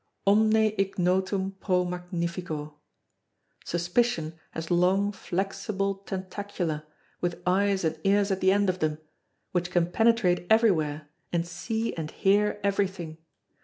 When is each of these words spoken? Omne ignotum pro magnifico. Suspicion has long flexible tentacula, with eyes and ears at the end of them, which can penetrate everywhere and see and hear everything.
Omne 0.25 0.73
ignotum 0.79 1.51
pro 1.59 1.85
magnifico. 1.85 2.79
Suspicion 3.63 4.33
has 4.49 4.71
long 4.71 5.11
flexible 5.11 5.93
tentacula, 5.93 6.87
with 7.21 7.39
eyes 7.45 7.83
and 7.83 7.99
ears 8.03 8.31
at 8.31 8.41
the 8.41 8.51
end 8.51 8.67
of 8.67 8.79
them, 8.79 8.97
which 9.51 9.69
can 9.69 9.91
penetrate 9.91 10.47
everywhere 10.49 11.07
and 11.31 11.45
see 11.47 11.93
and 11.93 12.09
hear 12.09 12.59
everything. 12.63 13.19